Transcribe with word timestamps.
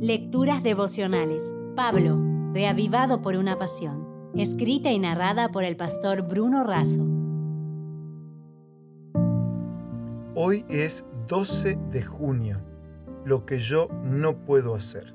Lecturas 0.00 0.62
devocionales. 0.62 1.54
Pablo, 1.74 2.20
reavivado 2.52 3.22
por 3.22 3.34
una 3.34 3.58
pasión. 3.58 4.30
Escrita 4.36 4.90
y 4.90 4.98
narrada 4.98 5.48
por 5.48 5.64
el 5.64 5.74
pastor 5.78 6.20
Bruno 6.20 6.64
Razo. 6.64 7.00
Hoy 10.34 10.66
es 10.68 11.06
12 11.28 11.78
de 11.90 12.02
junio, 12.02 12.60
lo 13.24 13.46
que 13.46 13.58
yo 13.58 13.88
no 14.02 14.44
puedo 14.44 14.74
hacer. 14.74 15.14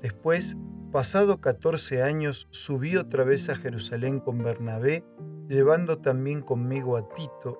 Después, 0.00 0.56
pasado 0.90 1.42
14 1.42 2.02
años, 2.02 2.48
subí 2.48 2.96
otra 2.96 3.24
vez 3.24 3.50
a 3.50 3.56
Jerusalén 3.56 4.20
con 4.20 4.38
Bernabé, 4.42 5.04
llevando 5.50 5.98
también 5.98 6.40
conmigo 6.40 6.96
a 6.96 7.06
Tito, 7.10 7.58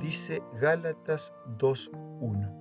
dice 0.00 0.42
Gálatas 0.58 1.34
2.1. 1.58 2.56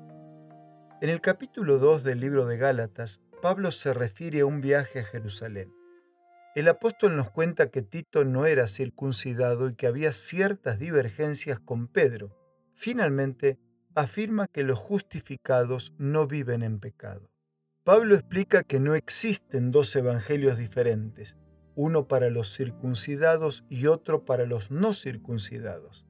En 1.02 1.10
el 1.10 1.21
capítulo 1.21 1.78
2 1.78 2.04
del 2.04 2.20
libro 2.20 2.46
de 2.46 2.58
Gálatas, 2.58 3.21
Pablo 3.42 3.71
se 3.71 3.94
refiere 3.94 4.42
a 4.42 4.46
un 4.46 4.60
viaje 4.60 5.00
a 5.00 5.04
Jerusalén. 5.04 5.74
El 6.56 6.68
apóstol 6.68 7.16
nos 7.16 7.30
cuenta 7.30 7.71
que 7.71 7.82
Tito 7.82 8.25
no 8.25 8.46
era 8.46 8.68
circuncidado 8.68 9.70
y 9.70 9.75
que 9.75 9.88
había 9.88 10.11
ciertas 10.11 10.78
divergencias 10.78 11.60
con 11.60 11.88
Pedro. 11.88 12.36
Finalmente, 12.74 13.57
afirma 13.96 14.47
que 14.47 14.64
los 14.64 14.78
justificados 14.78 15.94
no 15.97 16.28
viven 16.28 16.64
en 16.64 16.80
pecado. 16.80 17.32
Pablo 17.86 18.16
explica 18.16 18.64
que 18.64 18.80
no 18.80 18.94
existen 18.94 19.71
dos 19.71 19.96
evangelios 19.96 20.58
diferentes, 20.58 21.38
uno 21.75 22.10
para 22.10 22.30
los 22.30 22.54
circuncidados 22.54 23.64
y 23.69 23.88
otro 23.88 24.25
para 24.25 24.46
los 24.46 24.69
no 24.69 24.92
circuncidados. 24.92 26.06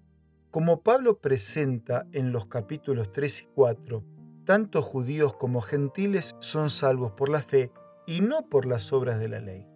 Como 0.50 0.82
Pablo 0.82 1.20
presenta 1.20 2.08
en 2.12 2.32
los 2.32 2.48
capítulos 2.48 3.12
3 3.12 3.44
y 3.44 3.46
4, 3.54 4.04
tanto 4.50 4.82
judíos 4.82 5.36
como 5.36 5.62
gentiles 5.62 6.34
son 6.40 6.72
salvos 6.72 7.12
por 7.12 7.30
la 7.30 7.44
fe 7.44 7.72
y 8.08 8.22
no 8.22 8.42
por 8.42 8.66
las 8.66 8.92
obras 8.92 9.20
de 9.20 9.30
la 9.30 9.40
ley. 9.40 9.68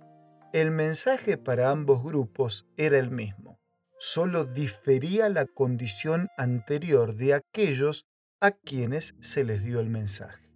El 0.51 0.71
mensaje 0.71 1.37
para 1.37 1.69
ambos 1.69 2.03
grupos 2.03 2.65
era 2.75 2.97
el 2.97 3.11
mismo, 3.11 3.59
solo 3.99 4.45
difería 4.45 5.29
la 5.29 5.45
condición 5.45 6.29
anterior 6.39 7.13
de 7.13 7.35
aquellos 7.35 8.07
a 8.41 8.49
quienes 8.49 9.13
se 9.19 9.43
les 9.43 9.63
dio 9.63 9.79
el 9.79 9.91
mensaje. 9.91 10.49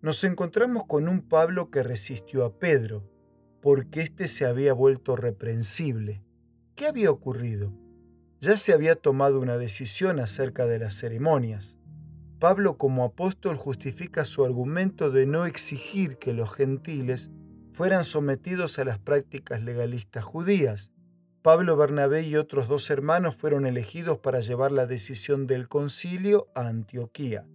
Nos 0.00 0.22
encontramos 0.22 0.84
con 0.86 1.08
un 1.08 1.28
Pablo 1.28 1.72
que 1.72 1.82
resistió 1.82 2.44
a 2.44 2.56
Pedro, 2.60 3.10
porque 3.60 4.02
éste 4.02 4.28
se 4.28 4.46
había 4.46 4.74
vuelto 4.74 5.16
reprensible. 5.16 6.22
¿Qué 6.76 6.86
había 6.86 7.10
ocurrido? 7.10 7.72
Ya 8.38 8.56
se 8.56 8.72
había 8.72 8.94
tomado 8.94 9.40
una 9.40 9.58
decisión 9.58 10.20
acerca 10.20 10.66
de 10.66 10.78
las 10.78 10.94
ceremonias. 10.94 11.80
Pablo 12.38 12.76
como 12.76 13.04
apóstol 13.04 13.56
justifica 13.56 14.24
su 14.24 14.44
argumento 14.44 15.10
de 15.10 15.24
no 15.24 15.46
exigir 15.46 16.18
que 16.18 16.32
los 16.32 16.52
gentiles 16.52 17.30
fueran 17.72 18.04
sometidos 18.04 18.78
a 18.78 18.84
las 18.84 18.98
prácticas 18.98 19.62
legalistas 19.62 20.24
judías. 20.24 20.92
Pablo 21.42 21.76
Bernabé 21.76 22.22
y 22.22 22.36
otros 22.36 22.68
dos 22.68 22.90
hermanos 22.90 23.36
fueron 23.36 23.66
elegidos 23.66 24.18
para 24.18 24.40
llevar 24.40 24.72
la 24.72 24.86
decisión 24.86 25.46
del 25.46 25.68
concilio 25.68 26.48
a 26.54 26.68
Antioquía. 26.68 27.46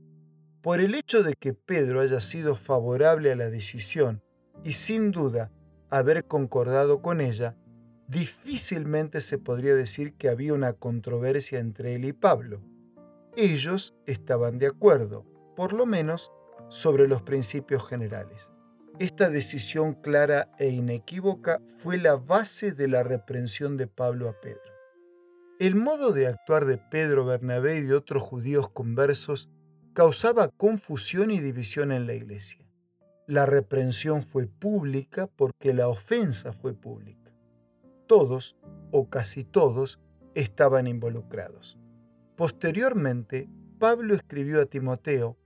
Por 0.62 0.80
el 0.80 0.96
hecho 0.96 1.24
de 1.24 1.34
que 1.34 1.54
Pedro 1.54 2.02
haya 2.02 2.20
sido 2.20 2.56
favorable 2.56 3.32
a 3.32 3.36
la 3.36 3.50
decisión 3.50 4.22
y 4.64 4.74
sin 4.74 5.12
duda 5.12 5.52
haber 5.90 6.26
concordado 6.26 7.02
con 7.02 7.22
ella, 7.22 7.56
difícilmente 8.08 9.22
se 9.22 9.38
podría 9.38 9.76
decir 9.76 10.14
que 10.14 10.30
había 10.30 10.54
una 10.54 10.74
controversia 10.74 11.60
entre 11.60 11.96
él 11.96 12.06
y 12.06 12.14
Pablo 12.14 12.62
ellos 13.40 13.96
estaban 14.06 14.60
de 14.60 14.68
acuerdo, 14.68 15.26
por 15.56 15.74
lo 15.74 15.86
menos 15.86 16.32
sobre 16.70 17.08
los 17.08 17.22
principios 17.22 17.88
generales. 17.88 18.52
Esta 19.00 19.30
decisión 19.30 19.94
clara 19.94 20.52
e 20.60 20.70
inequívoca 20.70 21.62
fue 21.80 21.98
la 21.98 22.18
base 22.18 22.74
de 22.74 22.90
la 22.90 23.02
reprensión 23.02 23.78
de 23.78 23.88
Pablo 23.88 24.28
a 24.28 24.34
Pedro. 24.42 24.62
El 25.60 25.76
modo 25.76 26.12
de 26.12 26.28
actuar 26.28 26.66
de 26.66 26.78
Pedro, 26.78 27.26
Bernabé 27.26 27.78
y 27.78 27.82
de 27.82 27.96
otros 27.96 28.24
judíos 28.24 28.70
conversos 28.70 29.50
causaba 29.94 30.50
confusión 30.50 31.32
y 31.32 31.40
división 31.40 31.92
en 31.92 32.08
la 32.08 32.14
iglesia. 32.14 32.66
La 33.26 33.46
reprensión 33.46 34.24
fue 34.24 34.48
pública 34.48 35.28
porque 35.28 35.74
la 35.74 35.88
ofensa 35.88 36.52
fue 36.52 36.74
pública. 36.74 37.34
Todos, 38.08 38.58
o 38.92 39.10
casi 39.10 39.44
todos, 39.44 40.00
estaban 40.34 40.88
involucrados. 40.88 41.78
Posteriormente, 42.40 43.50
Pablo 43.80 44.14
escribió 44.14 44.62
a 44.62 44.66
Timoteo 44.66 45.38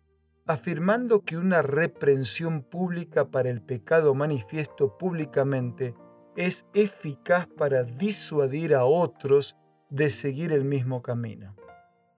afirmando 0.46 1.22
que 1.26 1.38
una 1.38 1.64
reprensión 1.64 2.62
pública 2.62 3.32
para 3.32 3.50
el 3.50 3.64
pecado 3.64 4.14
manifiesto 4.14 4.96
públicamente 5.00 5.96
es 6.36 6.68
eficaz 6.76 7.48
para 7.48 7.84
disuadir 7.84 8.76
a 8.76 8.86
otros 8.86 9.56
de 9.90 10.12
seguir 10.12 10.52
el 10.52 10.66
mismo 10.66 11.02
camino. 11.02 11.56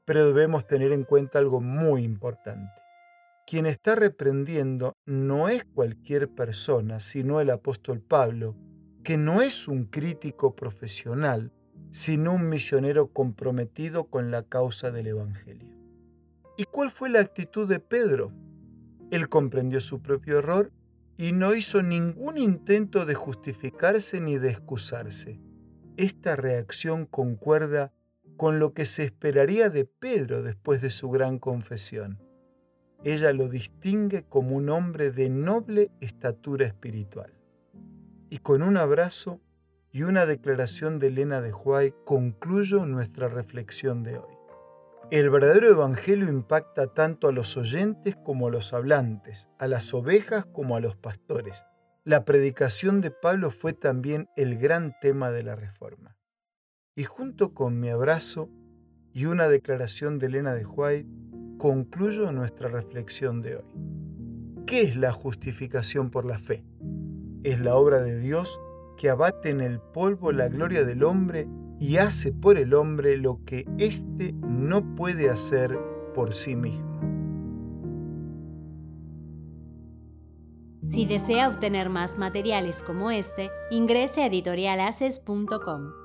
Pero 0.03 0.28
debemos 0.28 0.68
tener 0.68 0.91
en 0.91 1.06
cuenta 1.06 1.40
algo 1.40 1.62
muy 1.62 2.03
importante. 2.03 2.74
Quien 3.47 3.68
está 3.68 3.96
reprendiendo 3.96 4.97
no 5.06 5.47
es 5.47 5.64
cualquier 5.64 6.28
persona, 6.28 7.00
sino 7.00 7.40
el 7.40 7.50
apóstol 7.50 8.02
Pablo, 8.02 8.58
que 9.06 9.16
no 9.16 9.41
es 9.41 9.69
un 9.69 9.85
crítico 9.85 10.53
profesional, 10.53 11.53
sino 11.95 12.33
un 12.33 12.50
misionero 12.50 13.07
comprometido 13.07 14.09
con 14.09 14.29
la 14.29 14.44
causa 14.44 14.91
del 14.91 15.07
Evangelio. 15.07 15.69
¿Y 16.57 16.66
cuál 16.66 16.91
fue 16.91 17.09
la 17.09 17.22
actitud 17.22 17.69
de 17.69 17.79
Pedro? 17.79 18.33
Él 19.11 19.29
comprendió 19.29 19.79
su 19.79 20.01
propio 20.01 20.39
error 20.39 20.73
y 21.16 21.31
no 21.31 21.55
hizo 21.55 21.81
ningún 21.81 22.38
intento 22.38 23.05
de 23.05 23.13
justificarse 23.16 24.19
ni 24.19 24.38
de 24.38 24.50
excusarse. 24.50 25.39
Esta 25.95 26.35
reacción 26.35 27.05
concuerda 27.05 27.94
con 28.35 28.59
lo 28.59 28.73
que 28.73 28.84
se 28.84 29.05
esperaría 29.05 29.69
de 29.69 29.85
Pedro 29.85 30.44
después 30.44 30.81
de 30.81 30.89
su 30.89 31.09
gran 31.09 31.39
confesión. 31.39 32.19
Ella 33.05 33.31
lo 33.31 33.47
distingue 33.47 34.25
como 34.25 34.57
un 34.57 34.67
hombre 34.67 35.11
de 35.11 35.29
noble 35.29 35.91
estatura 36.01 36.66
espiritual. 36.66 37.31
Y 38.29 38.39
con 38.39 38.63
un 38.63 38.75
abrazo 38.75 39.39
y 39.95 40.03
una 40.03 40.25
declaración 40.25 41.00
de 41.00 41.07
Elena 41.07 41.39
de 41.39 41.53
Huay 41.53 41.94
concluyo 42.03 42.85
nuestra 42.85 43.29
reflexión 43.29 44.03
de 44.03 44.17
hoy. 44.17 44.35
El 45.09 45.29
verdadero 45.29 45.69
evangelio 45.69 46.28
impacta 46.28 46.88
tanto 46.88 47.29
a 47.29 47.31
los 47.31 47.56
oyentes 47.56 48.17
como 48.17 48.47
a 48.47 48.51
los 48.51 48.73
hablantes, 48.73 49.47
a 49.57 49.69
las 49.69 49.94
ovejas 49.94 50.47
como 50.47 50.75
a 50.75 50.81
los 50.81 50.97
pastores. 50.97 51.63
La 52.03 52.25
predicación 52.25 53.00
de 53.00 53.09
Pablo 53.09 53.51
fue 53.51 53.72
también 53.72 54.28
el 54.35 54.57
gran 54.57 55.00
tema 55.00 55.31
de 55.31 55.44
la 55.44 55.55
reforma. 55.55 56.17
Y 56.94 57.05
junto 57.05 57.53
con 57.53 57.79
mi 57.79 57.88
abrazo 57.88 58.50
y 59.13 59.28
una 59.28 59.47
declaración 59.47 60.19
de 60.19 60.25
Elena 60.25 60.55
de 60.55 60.66
Huay, 60.66 61.07
concluyo 61.57 62.34
nuestra 62.34 62.67
reflexión 62.67 63.41
de 63.41 63.55
hoy. 63.55 64.66
¿Qué 64.67 64.81
es 64.81 64.97
la 64.97 65.13
justificación 65.13 66.11
por 66.11 66.25
la 66.25 66.38
fe? 66.38 66.66
Es 67.45 67.61
la 67.61 67.75
obra 67.75 68.01
de 68.01 68.19
Dios 68.19 68.59
que 68.95 69.09
abate 69.09 69.50
en 69.50 69.61
el 69.61 69.79
polvo 69.79 70.31
la 70.31 70.47
gloria 70.47 70.83
del 70.83 71.03
hombre 71.03 71.47
y 71.79 71.97
hace 71.97 72.31
por 72.31 72.57
el 72.57 72.73
hombre 72.73 73.17
lo 73.17 73.44
que 73.45 73.66
éste 73.78 74.33
no 74.41 74.95
puede 74.95 75.29
hacer 75.29 75.78
por 76.13 76.33
sí 76.33 76.56
mismo. 76.56 76.85
Si 80.88 81.05
desea 81.05 81.50
obtener 81.50 81.89
más 81.89 82.17
materiales 82.17 82.84
como 82.84 83.09
este, 83.09 83.50
ingrese 83.72 84.22
a 84.22 84.28
editorialaces.com. 84.28 86.04